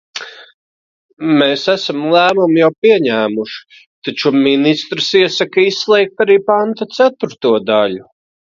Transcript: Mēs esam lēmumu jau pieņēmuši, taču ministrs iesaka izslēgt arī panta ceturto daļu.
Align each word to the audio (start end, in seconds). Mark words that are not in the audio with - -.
Mēs 1.41 1.65
esam 1.73 1.99
lēmumu 2.15 2.57
jau 2.61 2.69
pieņēmuši, 2.87 3.83
taču 4.09 4.33
ministrs 4.49 5.13
iesaka 5.23 5.69
izslēgt 5.75 6.27
arī 6.27 6.43
panta 6.51 6.93
ceturto 6.99 7.57
daļu. 7.71 8.07